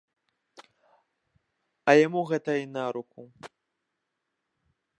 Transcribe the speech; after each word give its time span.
А 1.93 1.95
яму 2.07 2.21
гэта 2.31 2.51
й 2.61 2.65
наруку. 2.77 3.21